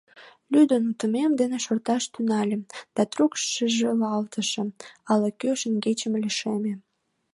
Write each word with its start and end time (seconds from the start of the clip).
Лӱдын 0.51 0.83
утымем 0.91 1.31
дене 1.41 1.57
шорташ 1.65 2.03
тӱҥальым 2.13 2.61
да 2.95 3.01
трук 3.11 3.33
шижылалтышым: 3.49 4.67
ала-кӧ 5.11 5.49
шеҥгечем 5.61 6.13
лишеме. 6.23 6.73